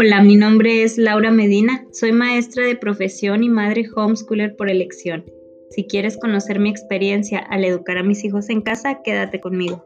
Hola, 0.00 0.22
mi 0.22 0.36
nombre 0.36 0.84
es 0.84 0.96
Laura 0.96 1.32
Medina, 1.32 1.84
soy 1.90 2.12
maestra 2.12 2.64
de 2.64 2.76
profesión 2.76 3.42
y 3.42 3.48
madre 3.48 3.84
homeschooler 3.96 4.54
por 4.54 4.70
elección. 4.70 5.24
Si 5.70 5.88
quieres 5.88 6.16
conocer 6.16 6.60
mi 6.60 6.70
experiencia 6.70 7.40
al 7.40 7.64
educar 7.64 7.98
a 7.98 8.04
mis 8.04 8.22
hijos 8.22 8.48
en 8.48 8.60
casa, 8.60 9.02
quédate 9.02 9.40
conmigo. 9.40 9.84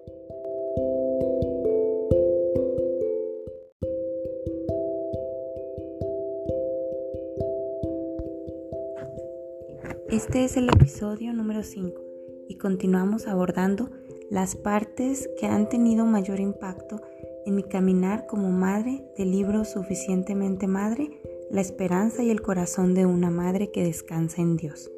Este 10.10 10.44
es 10.44 10.58
el 10.58 10.68
episodio 10.68 11.32
número 11.32 11.62
5 11.62 12.02
y 12.50 12.58
continuamos 12.58 13.26
abordando 13.28 13.88
las 14.30 14.56
partes 14.56 15.30
que 15.40 15.46
han 15.46 15.70
tenido 15.70 16.04
mayor 16.04 16.38
impacto 16.38 17.00
en 17.46 17.54
mi 17.56 17.62
caminar 17.62 18.26
como 18.26 18.50
madre 18.50 19.04
del 19.16 19.30
libro 19.30 19.64
Suficientemente 19.64 20.66
Madre, 20.66 21.20
la 21.50 21.60
esperanza 21.60 22.22
y 22.22 22.30
el 22.30 22.42
corazón 22.42 22.94
de 22.94 23.06
una 23.06 23.30
madre 23.30 23.70
que 23.70 23.84
descansa 23.84 24.42
en 24.42 24.56
Dios. 24.56 24.90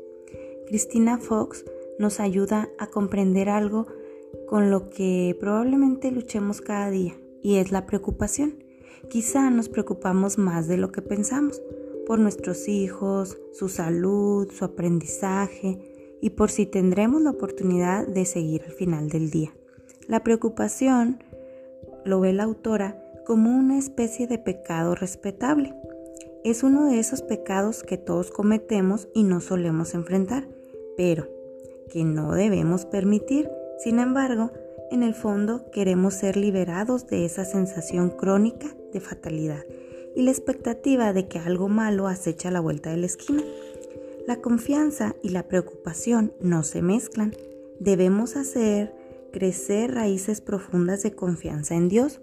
Cristina 0.66 1.18
Fox 1.18 1.64
nos 1.98 2.20
ayuda 2.20 2.68
a 2.78 2.86
comprender 2.88 3.48
algo 3.48 3.86
con 4.46 4.70
lo 4.70 4.90
que 4.90 5.36
probablemente 5.38 6.10
luchemos 6.10 6.60
cada 6.60 6.90
día 6.90 7.14
y 7.42 7.56
es 7.56 7.72
la 7.72 7.86
preocupación. 7.86 8.64
Quizá 9.08 9.50
nos 9.50 9.68
preocupamos 9.68 10.38
más 10.38 10.66
de 10.66 10.76
lo 10.76 10.90
que 10.90 11.02
pensamos 11.02 11.62
por 12.06 12.18
nuestros 12.18 12.68
hijos, 12.68 13.38
su 13.52 13.68
salud, 13.68 14.50
su 14.50 14.64
aprendizaje 14.64 15.78
y 16.20 16.30
por 16.30 16.50
si 16.50 16.66
tendremos 16.66 17.22
la 17.22 17.30
oportunidad 17.30 18.06
de 18.06 18.24
seguir 18.24 18.62
al 18.64 18.72
final 18.72 19.08
del 19.08 19.30
día. 19.30 19.54
La 20.06 20.22
preocupación 20.22 21.22
lo 22.04 22.20
ve 22.20 22.32
la 22.32 22.44
autora 22.44 23.00
como 23.24 23.50
una 23.56 23.79
especie 23.79 24.26
de 24.26 24.38
pecado 24.38 24.95
respetable. 24.95 25.74
Es 26.45 26.62
uno 26.62 26.87
de 26.87 26.98
esos 26.98 27.23
pecados 27.23 27.82
que 27.82 27.96
todos 27.96 28.30
cometemos 28.30 29.09
y 29.15 29.23
no 29.23 29.40
solemos 29.40 29.95
enfrentar, 29.95 30.46
pero 30.96 31.29
que 31.90 32.04
no 32.04 32.32
debemos 32.32 32.84
permitir. 32.84 33.51
Sin 33.79 33.98
embargo, 33.98 34.52
en 34.90 35.02
el 35.02 35.14
fondo 35.14 35.70
queremos 35.70 36.14
ser 36.14 36.37
liberados 36.37 37.06
de 37.06 37.24
esa 37.24 37.45
sensación 37.45 38.10
crónica 38.10 38.68
de 38.92 39.01
fatalidad 39.01 39.64
y 40.14 40.23
la 40.23 40.30
expectativa 40.30 41.12
de 41.12 41.26
que 41.26 41.38
algo 41.38 41.68
malo 41.68 42.07
acecha 42.07 42.48
a 42.48 42.52
la 42.52 42.60
vuelta 42.60 42.90
de 42.90 42.98
la 42.98 43.07
esquina. 43.07 43.42
La 44.26 44.40
confianza 44.40 45.16
y 45.23 45.30
la 45.30 45.48
preocupación 45.48 46.32
no 46.40 46.62
se 46.62 46.82
mezclan. 46.82 47.34
Debemos 47.80 48.36
hacer 48.36 48.95
crecer 49.35 49.93
raíces 49.93 50.40
profundas 50.40 51.02
de 51.02 51.10
confianza 51.10 51.74
en 51.74 51.88
Dios. 51.88 52.21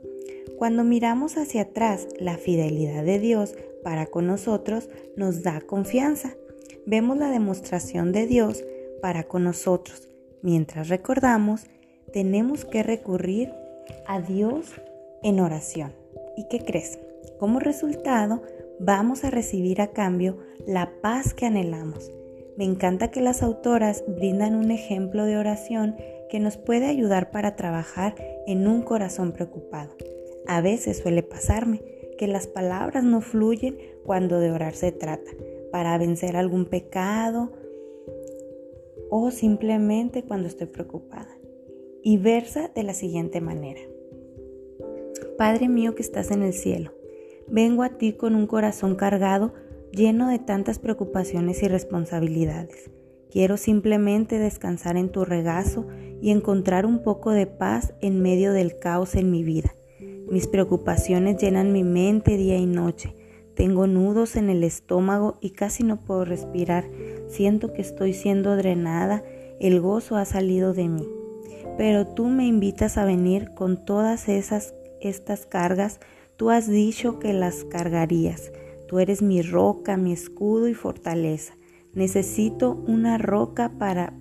Cuando 0.58 0.86
miramos 0.86 1.36
hacia 1.36 1.64
atrás, 1.64 2.08
la 2.22 2.38
fidelidad 2.38 3.03
de 3.03 3.20
Dios 3.20 3.53
para 3.84 4.06
con 4.06 4.28
nosotros 4.28 4.88
nos 5.18 5.44
da 5.44 5.59
confianza. 5.59 6.38
Vemos 6.86 7.18
la 7.18 7.30
demostración 7.30 8.14
de 8.14 8.28
Dios 8.28 8.64
para 9.02 9.26
con 9.26 9.44
nosotros. 9.44 10.08
Mientras 10.42 10.88
recordamos, 10.88 11.66
tenemos 12.14 12.64
que 12.64 12.81
recurrir 12.81 13.52
a 14.08 14.22
Dios 14.22 14.68
en 15.22 15.42
oración. 15.42 15.92
¿Y 16.38 16.48
qué 16.48 16.64
crees? 16.64 16.98
Como 17.40 17.59
resultado, 17.59 18.42
vamos 18.80 19.25
a 19.25 19.31
recibir 19.31 19.81
a 19.81 19.88
cambio 19.88 20.38
la 20.66 20.94
paz 21.02 21.34
que 21.34 21.46
anhelamos. 21.46 22.09
Me 22.56 22.64
encanta 22.64 23.12
que 23.12 23.20
las 23.20 23.44
autoras 23.44 24.06
brindan 24.08 24.56
un 24.56 24.72
ejemplo 24.72 25.25
de 25.25 25.36
oración 25.36 25.98
que 26.32 26.40
nos 26.40 26.56
puede 26.56 26.86
ayudar 26.86 27.30
para 27.30 27.58
trabajar 27.58 28.16
en 28.48 28.66
un 28.66 28.84
corazón 28.84 29.34
preocupado. 29.34 29.98
A 30.48 30.62
veces 30.62 31.00
suele 31.00 31.24
pasarme 31.24 31.84
que 32.18 32.26
las 32.26 32.48
palabras 32.48 33.04
no 33.04 33.20
fluyen 33.20 33.78
cuando 34.06 34.40
de 34.40 34.50
orar 34.50 34.74
se 34.74 34.94
trata, 34.94 35.30
para 35.74 35.97
vencer 35.97 36.38
algún 36.38 36.66
pecado 36.66 37.52
o 39.09 39.30
simplemente 39.30 40.24
cuando 40.24 40.47
estoy 40.47 40.68
preocupada. 40.68 41.38
Y 42.02 42.16
versa 42.16 42.72
de 42.74 42.84
la 42.84 42.94
siguiente 42.94 43.41
manera. 43.41 43.81
Padre 45.38 45.68
mío 45.68 45.96
que 45.96 46.02
estás 46.02 46.31
en 46.31 46.44
el 46.44 46.53
cielo, 46.53 46.94
vengo 47.47 47.84
a 47.84 47.97
ti 47.97 48.14
con 48.14 48.36
un 48.36 48.47
corazón 48.47 48.96
cargado 48.96 49.53
lleno 49.91 50.30
de 50.30 50.40
tantas 50.40 50.80
preocupaciones 50.80 51.62
y 51.62 51.68
responsabilidades. 51.68 52.90
Quiero 53.30 53.58
simplemente 53.58 54.40
descansar 54.40 54.96
en 54.97 55.09
tu 55.09 55.25
regazo 55.25 55.88
y 56.22 56.32
encontrar 56.32 56.86
un 56.86 57.04
poco 57.04 57.32
de 57.32 57.48
paz 57.48 57.94
en 58.02 58.22
medio 58.22 58.54
del 58.54 58.78
caos 58.78 59.16
en 59.16 59.32
mi 59.32 59.44
vida. 59.44 59.76
Mis 60.30 60.48
preocupaciones 60.48 61.38
llenan 61.38 61.74
mi 61.74 61.84
mente 61.84 62.38
día 62.38 62.58
y 62.58 62.66
noche. 62.66 63.16
Tengo 63.56 63.86
nudos 63.86 64.36
en 64.36 64.50
el 64.50 64.64
estómago 64.64 65.38
y 65.42 65.52
casi 65.52 65.84
no 65.84 66.06
puedo 66.06 66.24
respirar. 66.24 66.86
Siento 67.28 67.74
que 67.74 67.82
estoy 67.82 68.14
siendo 68.14 68.56
drenada. 68.56 69.24
El 69.59 69.82
gozo 69.82 70.16
ha 70.16 70.26
salido 70.26 70.74
de 70.74 70.88
mí. 70.88 71.08
Pero 71.78 72.08
tú 72.08 72.28
me 72.28 72.46
invitas 72.48 72.98
a 72.98 73.06
venir 73.06 73.53
con 73.53 73.84
todas 73.84 74.30
esas 74.30 74.74
estas 75.02 75.46
cargas. 75.46 76.00
Tú 76.38 76.50
has 76.50 76.68
dicho 76.68 77.20
que 77.20 77.34
las 77.34 77.66
cargarías. 77.66 78.52
Tú 78.88 79.00
eres 79.00 79.22
mi 79.22 79.42
roca, 79.42 79.98
mi 79.98 80.14
escudo 80.14 80.68
y 80.68 80.74
fortaleza. 80.74 81.56
Necesito 81.94 82.72
una 82.88 83.18
roca 83.18 83.72
para 83.78 84.14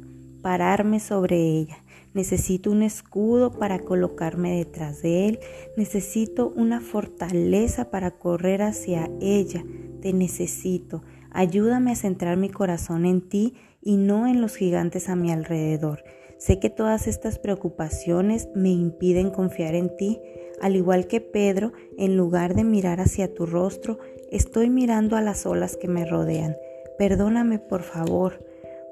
pararme 0.42 1.00
sobre 1.00 1.36
ella. 1.36 1.84
Necesito 2.12 2.70
un 2.70 2.82
escudo 2.82 3.52
para 3.52 3.78
colocarme 3.78 4.56
detrás 4.56 5.02
de 5.02 5.28
él. 5.28 5.40
Necesito 5.76 6.52
una 6.56 6.80
fortaleza 6.80 7.90
para 7.90 8.12
correr 8.12 8.62
hacia 8.62 9.10
ella. 9.20 9.64
Te 10.02 10.12
necesito. 10.12 11.02
Ayúdame 11.30 11.92
a 11.92 11.96
centrar 11.96 12.36
mi 12.36 12.48
corazón 12.48 13.06
en 13.06 13.28
ti 13.28 13.54
y 13.80 13.96
no 13.96 14.26
en 14.26 14.40
los 14.40 14.56
gigantes 14.56 15.08
a 15.08 15.14
mi 15.14 15.30
alrededor. 15.30 16.02
Sé 16.38 16.58
que 16.58 16.70
todas 16.70 17.06
estas 17.06 17.38
preocupaciones 17.38 18.48
me 18.54 18.70
impiden 18.70 19.30
confiar 19.30 19.74
en 19.74 19.94
ti. 19.96 20.18
Al 20.60 20.74
igual 20.74 21.06
que 21.06 21.20
Pedro, 21.20 21.72
en 21.96 22.16
lugar 22.16 22.54
de 22.54 22.64
mirar 22.64 23.00
hacia 23.00 23.32
tu 23.32 23.46
rostro, 23.46 23.98
estoy 24.30 24.70
mirando 24.70 25.16
a 25.16 25.20
las 25.20 25.46
olas 25.46 25.76
que 25.76 25.86
me 25.86 26.04
rodean. 26.04 26.56
Perdóname 26.98 27.58
por 27.58 27.82
favor 27.82 28.44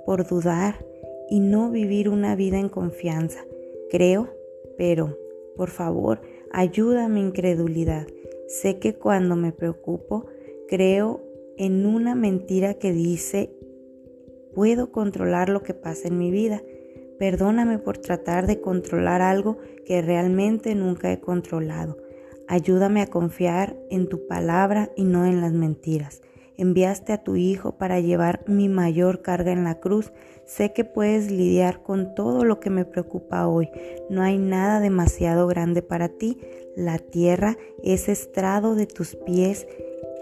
por 0.07 0.27
dudar 0.27 0.85
y 1.31 1.41
no 1.41 1.71
vivir 1.71 2.09
una 2.09 2.37
vida 2.37 2.59
en 2.59 2.69
confianza. 2.69 3.45
Creo, 3.91 4.29
pero 4.77 5.17
por 5.57 5.71
favor, 5.71 6.21
ayuda 6.53 7.09
mi 7.09 7.21
incredulidad. 7.21 8.07
Sé 8.47 8.79
que 8.79 8.95
cuando 8.95 9.37
me 9.37 9.53
preocupo, 9.53 10.27
creo 10.69 11.21
en 11.57 11.85
una 11.85 12.15
mentira 12.15 12.75
que 12.75 12.93
dice, 12.93 13.53
puedo 14.55 14.93
controlar 14.93 15.49
lo 15.49 15.63
que 15.63 15.75
pasa 15.75 16.09
en 16.09 16.19
mi 16.19 16.31
vida. 16.31 16.63
Perdóname 17.19 17.79
por 17.79 17.99
tratar 17.99 18.47
de 18.47 18.61
controlar 18.61 19.21
algo 19.21 19.59
que 19.85 20.01
realmente 20.03 20.75
nunca 20.75 21.13
he 21.13 21.21
controlado. 21.21 21.99
Ayúdame 22.47 23.03
a 23.03 23.09
confiar 23.09 23.77
en 23.91 24.09
tu 24.09 24.27
palabra 24.27 24.91
y 24.97 25.05
no 25.05 25.27
en 25.27 25.41
las 25.41 25.53
mentiras. 25.53 26.23
Enviaste 26.59 27.13
a 27.13 27.23
tu 27.23 27.37
Hijo 27.37 27.79
para 27.79 28.01
llevar 28.01 28.43
mi 28.49 28.69
mayor 28.69 29.23
carga 29.23 29.53
en 29.53 29.63
la 29.63 29.79
cruz. 29.79 30.13
Sé 30.45 30.73
que 30.73 30.85
puedes 30.85 31.31
lidiar 31.31 31.83
con 31.85 32.17
todo 32.17 32.45
lo 32.45 32.59
que 32.59 32.69
me 32.69 32.85
preocupa 32.85 33.47
hoy. 33.47 33.71
No 34.11 34.23
hay 34.23 34.39
nada 34.39 34.81
demasiado 34.81 35.47
grande 35.47 35.83
para 35.83 36.09
ti. 36.09 36.39
La 36.75 36.99
tierra 36.99 37.57
es 37.85 38.09
estrado 38.09 38.75
de 38.75 38.87
tus 38.87 39.15
pies 39.15 39.69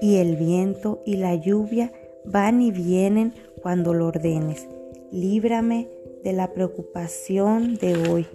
y 0.02 0.16
el 0.16 0.36
viento 0.36 1.02
y 1.06 1.16
la 1.16 1.34
lluvia 1.34 1.90
van 2.26 2.60
y 2.60 2.70
vienen 2.70 3.32
cuando 3.62 3.94
lo 3.94 4.08
ordenes. 4.08 4.68
Líbrame 5.10 5.88
de 6.22 6.34
la 6.34 6.52
preocupación 6.52 7.76
de 7.76 8.10
hoy. 8.10 8.26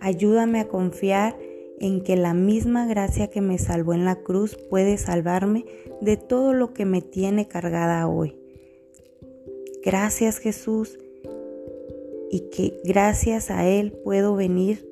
Ayúdame 0.00 0.60
a 0.60 0.68
confiar 0.68 1.36
en 1.80 2.02
que 2.02 2.16
la 2.16 2.32
misma 2.32 2.86
gracia 2.86 3.28
que 3.28 3.40
me 3.40 3.58
salvó 3.58 3.92
en 3.92 4.04
la 4.04 4.16
cruz 4.16 4.56
puede 4.68 4.96
salvarme 4.96 5.64
de 6.00 6.16
todo 6.16 6.52
lo 6.52 6.72
que 6.72 6.84
me 6.84 7.02
tiene 7.02 7.48
cargada 7.48 8.08
hoy. 8.08 8.36
Gracias 9.84 10.38
Jesús 10.38 10.98
y 12.30 12.50
que 12.50 12.80
gracias 12.84 13.50
a 13.50 13.66
Él 13.66 13.92
puedo 13.92 14.36
venir 14.36 14.88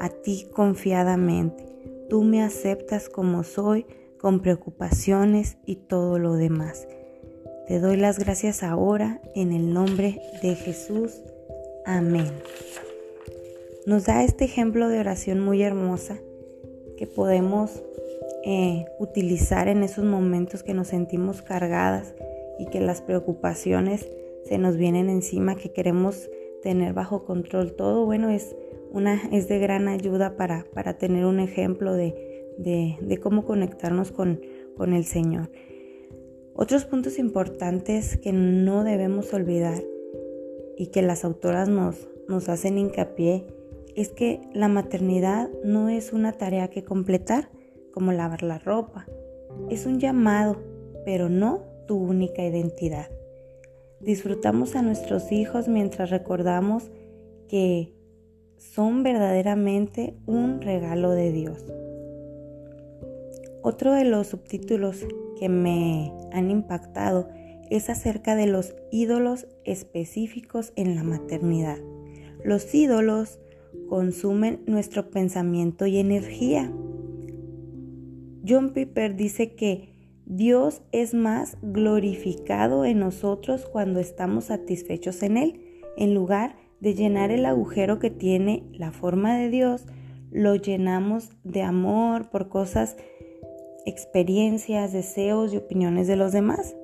a 0.00 0.08
ti 0.08 0.46
confiadamente. 0.52 1.66
Tú 2.08 2.22
me 2.22 2.42
aceptas 2.42 3.08
como 3.08 3.44
soy, 3.44 3.86
con 4.18 4.40
preocupaciones 4.40 5.58
y 5.66 5.76
todo 5.76 6.18
lo 6.18 6.34
demás. 6.34 6.88
Te 7.66 7.80
doy 7.80 7.96
las 7.96 8.18
gracias 8.18 8.62
ahora 8.62 9.20
en 9.34 9.52
el 9.52 9.72
nombre 9.72 10.20
de 10.42 10.54
Jesús. 10.54 11.12
Amén. 11.84 12.30
Nos 13.86 14.06
da 14.06 14.24
este 14.24 14.44
ejemplo 14.44 14.88
de 14.88 15.00
oración 15.00 15.40
muy 15.40 15.62
hermosa 15.62 16.18
que 16.96 17.06
podemos 17.06 17.82
eh, 18.50 18.86
utilizar 18.98 19.68
en 19.68 19.82
esos 19.82 20.06
momentos 20.06 20.62
que 20.62 20.72
nos 20.72 20.88
sentimos 20.88 21.42
cargadas 21.42 22.14
y 22.58 22.64
que 22.64 22.80
las 22.80 23.02
preocupaciones 23.02 24.08
se 24.44 24.56
nos 24.56 24.78
vienen 24.78 25.10
encima, 25.10 25.54
que 25.54 25.70
queremos 25.70 26.30
tener 26.62 26.94
bajo 26.94 27.26
control 27.26 27.74
todo. 27.76 28.06
Bueno, 28.06 28.30
es, 28.30 28.56
una, 28.90 29.20
es 29.32 29.48
de 29.48 29.58
gran 29.58 29.86
ayuda 29.86 30.38
para, 30.38 30.64
para 30.72 30.96
tener 30.96 31.26
un 31.26 31.40
ejemplo 31.40 31.92
de, 31.92 32.48
de, 32.56 33.18
cómo 33.18 33.44
conectarnos 33.44 34.12
con, 34.12 34.40
con 34.78 34.94
el 34.94 35.04
Señor. 35.04 35.50
Otros 36.54 36.86
puntos 36.86 37.18
importantes 37.18 38.16
que 38.16 38.32
no 38.32 38.82
debemos 38.82 39.34
olvidar 39.34 39.82
y 40.74 40.86
que 40.86 41.02
las 41.02 41.22
autoras 41.22 41.68
nos, 41.68 42.08
nos 42.28 42.48
hacen 42.48 42.78
hincapié 42.78 43.44
es 43.94 44.08
que 44.08 44.40
la 44.54 44.68
maternidad 44.68 45.50
no 45.64 45.90
es 45.90 46.14
una 46.14 46.32
tarea 46.32 46.68
que 46.68 46.82
completar, 46.82 47.50
como 47.98 48.12
lavar 48.12 48.44
la 48.44 48.60
ropa. 48.60 49.06
Es 49.70 49.84
un 49.84 49.98
llamado, 49.98 50.62
pero 51.04 51.28
no 51.28 51.64
tu 51.88 51.96
única 51.96 52.44
identidad. 52.44 53.10
Disfrutamos 53.98 54.76
a 54.76 54.82
nuestros 54.82 55.32
hijos 55.32 55.66
mientras 55.66 56.10
recordamos 56.10 56.92
que 57.48 57.92
son 58.56 59.02
verdaderamente 59.02 60.14
un 60.26 60.60
regalo 60.60 61.10
de 61.10 61.32
Dios. 61.32 61.64
Otro 63.62 63.92
de 63.94 64.04
los 64.04 64.28
subtítulos 64.28 65.04
que 65.40 65.48
me 65.48 66.12
han 66.30 66.52
impactado 66.52 67.28
es 67.68 67.90
acerca 67.90 68.36
de 68.36 68.46
los 68.46 68.76
ídolos 68.92 69.48
específicos 69.64 70.72
en 70.76 70.94
la 70.94 71.02
maternidad. 71.02 71.78
Los 72.44 72.72
ídolos 72.72 73.40
consumen 73.88 74.62
nuestro 74.66 75.10
pensamiento 75.10 75.84
y 75.86 75.98
energía. 75.98 76.72
John 78.48 78.70
Piper 78.70 79.16
dice 79.16 79.54
que 79.54 79.94
Dios 80.24 80.82
es 80.92 81.14
más 81.14 81.56
glorificado 81.62 82.84
en 82.84 82.98
nosotros 82.98 83.66
cuando 83.66 84.00
estamos 84.00 84.44
satisfechos 84.46 85.22
en 85.22 85.36
Él. 85.36 85.60
En 85.96 86.14
lugar 86.14 86.56
de 86.80 86.94
llenar 86.94 87.30
el 87.30 87.46
agujero 87.46 87.98
que 87.98 88.10
tiene 88.10 88.64
la 88.72 88.92
forma 88.92 89.36
de 89.38 89.48
Dios, 89.48 89.86
lo 90.30 90.54
llenamos 90.54 91.30
de 91.44 91.62
amor 91.62 92.30
por 92.30 92.48
cosas, 92.48 92.96
experiencias, 93.86 94.92
deseos 94.92 95.52
y 95.52 95.56
opiniones 95.56 96.06
de 96.06 96.16
los 96.16 96.32
demás. 96.32 96.76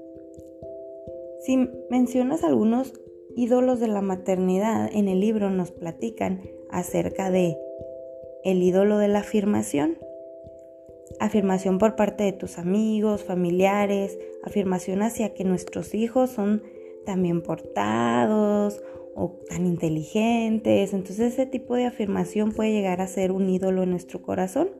Si 1.44 1.68
mencionas 1.90 2.42
algunos 2.42 2.94
ídolos 3.36 3.80
de 3.80 3.88
la 3.88 4.00
maternidad, 4.00 4.88
en 4.92 5.08
el 5.08 5.20
libro 5.20 5.50
nos 5.50 5.70
platican 5.70 6.40
acerca 6.70 7.30
de 7.30 7.58
el 8.44 8.62
ídolo 8.62 8.98
de 8.98 9.08
la 9.08 9.20
afirmación. 9.20 9.98
Afirmación 11.20 11.78
por 11.78 11.96
parte 11.96 12.24
de 12.24 12.32
tus 12.32 12.58
amigos, 12.58 13.24
familiares, 13.24 14.18
afirmación 14.42 15.02
hacia 15.02 15.34
que 15.34 15.44
nuestros 15.44 15.94
hijos 15.94 16.30
son 16.30 16.62
también 17.04 17.42
portados 17.42 18.82
o 19.14 19.38
tan 19.48 19.66
inteligentes. 19.66 20.92
Entonces 20.92 21.32
ese 21.32 21.46
tipo 21.46 21.74
de 21.74 21.86
afirmación 21.86 22.52
puede 22.52 22.72
llegar 22.72 23.00
a 23.00 23.06
ser 23.06 23.32
un 23.32 23.48
ídolo 23.48 23.82
en 23.82 23.90
nuestro 23.90 24.22
corazón. 24.22 24.70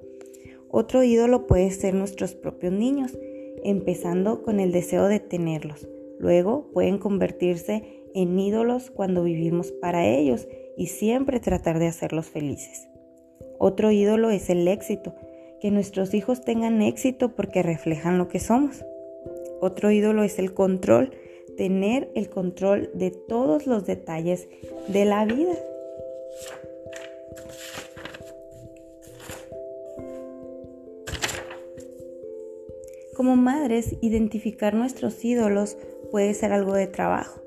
Otro 0.71 1.05
ídolo 1.05 1.47
puede 1.47 1.71
ser 1.71 1.95
nuestros 1.95 2.35
propios 2.35 2.73
niños, 2.73 3.17
empezando 3.63 4.43
con 4.43 4.59
el 4.59 4.73
deseo 4.73 5.07
de 5.07 5.21
tenerlos. 5.21 5.89
Luego 6.19 6.71
pueden 6.73 6.99
convertirse 6.99 8.03
en 8.15 8.39
ídolos 8.39 8.91
cuando 8.91 9.23
vivimos 9.23 9.73
para 9.73 10.07
ellos 10.07 10.49
y 10.77 10.87
siempre 10.89 11.41
tratar 11.41 11.79
de 11.79 11.87
hacerlos 11.87 12.27
felices. 12.27 12.89
Otro 13.59 13.93
ídolo 13.93 14.31
es 14.31 14.51
el 14.51 14.67
éxito, 14.67 15.15
que 15.65 15.71
nuestros 15.71 16.13
hijos 16.13 16.43
tengan 16.43 16.83
éxito 16.83 17.35
porque 17.35 17.63
reflejan 17.63 18.19
lo 18.19 18.29
que 18.29 18.39
somos. 18.39 18.85
Otro 19.63 19.91
ídolo 19.91 20.23
es 20.23 20.39
el 20.39 20.53
control, 20.53 21.13
tener 21.57 22.11
el 22.15 22.29
control 22.29 22.91
de 22.93 23.11
todos 23.11 23.67
los 23.67 23.87
detalles 23.87 24.47
de 24.89 25.07
la 25.07 25.25
vida. 25.25 25.55
Como 33.17 33.35
madres, 33.35 33.97
identificar 34.03 34.75
nuestros 34.75 35.25
ídolos 35.25 35.79
puede 36.11 36.35
ser 36.35 36.53
algo 36.53 36.75
de 36.75 36.89
trabajo 36.89 37.41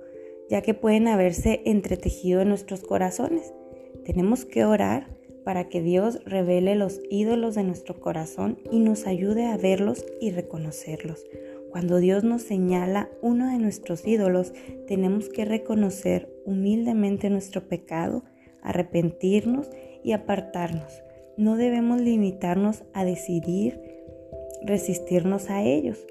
ya 0.50 0.64
que 0.64 0.74
pueden 0.74 1.08
haberse 1.08 1.62
entretejido 1.66 2.42
en 2.42 2.50
nuestros 2.50 2.82
corazones. 2.82 3.54
Tenemos 4.06 4.46
que 4.46 4.66
orar 4.66 5.17
para 5.48 5.70
que 5.70 5.82
Dios 5.82 6.20
revele 6.26 6.76
los 6.76 7.00
ídolos 7.10 7.56
de 7.56 7.64
nuestro 7.64 8.02
corazón 8.02 8.60
y 8.70 8.80
nos 8.80 9.08
ayude 9.08 9.46
a 9.46 9.56
verlos 9.56 10.06
y 10.20 10.32
reconocerlos. 10.32 11.26
Cuando 11.72 12.00
Dios 12.00 12.26
nos 12.26 12.42
señala 12.42 13.10
uno 13.22 13.50
de 13.50 13.58
nuestros 13.58 14.06
ídolos, 14.06 14.52
tenemos 14.88 15.30
que 15.30 15.46
reconocer 15.46 16.28
humildemente 16.44 17.30
nuestro 17.30 17.70
pecado, 17.70 18.26
arrepentirnos 18.62 19.70
y 20.04 20.12
apartarnos. 20.12 21.02
No 21.38 21.56
debemos 21.56 22.02
limitarnos 22.02 22.84
a 22.92 23.06
decidir 23.06 23.80
resistirnos 24.64 25.50
a 25.50 25.64
ellos. 25.64 26.06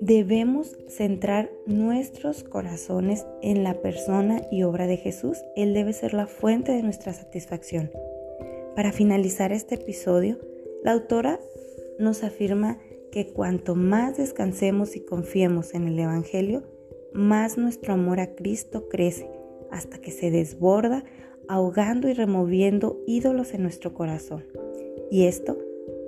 Debemos 0.00 0.78
centrar 0.86 1.50
nuestros 1.66 2.44
corazones 2.44 3.26
en 3.42 3.64
la 3.64 3.74
persona 3.82 4.42
y 4.52 4.62
obra 4.62 4.86
de 4.86 4.96
Jesús. 4.96 5.42
Él 5.56 5.74
debe 5.74 5.92
ser 5.92 6.14
la 6.14 6.28
fuente 6.28 6.70
de 6.70 6.84
nuestra 6.84 7.12
satisfacción. 7.12 7.90
Para 8.78 8.92
finalizar 8.92 9.50
este 9.50 9.74
episodio, 9.74 10.38
la 10.84 10.92
autora 10.92 11.40
nos 11.98 12.22
afirma 12.22 12.78
que 13.10 13.32
cuanto 13.32 13.74
más 13.74 14.18
descansemos 14.18 14.94
y 14.94 15.00
confiemos 15.00 15.74
en 15.74 15.88
el 15.88 15.98
Evangelio, 15.98 16.62
más 17.12 17.58
nuestro 17.58 17.94
amor 17.94 18.20
a 18.20 18.36
Cristo 18.36 18.88
crece 18.88 19.28
hasta 19.72 19.98
que 19.98 20.12
se 20.12 20.30
desborda, 20.30 21.02
ahogando 21.48 22.08
y 22.08 22.12
removiendo 22.12 23.02
ídolos 23.04 23.52
en 23.52 23.64
nuestro 23.64 23.94
corazón. 23.94 24.46
Y 25.10 25.24
esto 25.24 25.58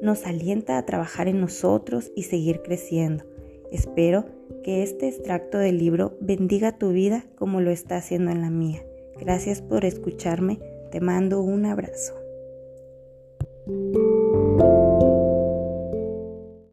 nos 0.01 0.25
alienta 0.25 0.79
a 0.79 0.87
trabajar 0.87 1.27
en 1.27 1.41
nosotros 1.41 2.13
y 2.15 2.23
seguir 2.23 2.63
creciendo 2.63 3.25
Espero 3.73 4.27
que 4.63 4.85
este 4.85 5.09
extracto 5.09 5.59
del 5.59 5.79
libro 5.79 6.17
bendiga 6.21 6.79
tu 6.79 6.91
vida 6.93 7.25
como 7.35 7.61
lo 7.61 7.73
está 7.73 7.97
haciendo 7.97 8.31
en 8.31 8.43
la 8.43 8.51
mía. 8.51 8.85
Gracias 9.19 9.61
por 9.61 9.85
escucharme. 9.85 10.61
Te 10.93 11.01
mando 11.01 11.41
un 11.41 11.67
abrazo. 11.67 12.20
Thank 13.67 13.97
you. 13.97 14.20